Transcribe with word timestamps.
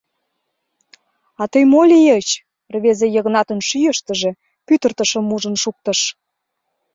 —А 1.41 1.43
тый 1.51 1.63
мо 1.71 1.81
лийыч?— 1.91 2.27
рвезе 2.73 3.07
Йыгнатын 3.15 3.59
шӱйыштыжӧ 3.67 4.31
пӱтыртышым 4.67 5.25
ужын 5.35 5.55
шуктыш. 5.63 5.99